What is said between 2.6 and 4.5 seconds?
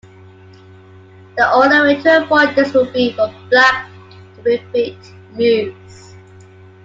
would be for Black to